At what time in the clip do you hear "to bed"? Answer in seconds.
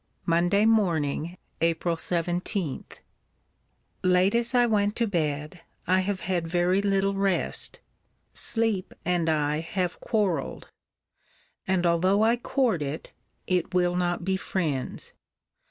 4.95-5.61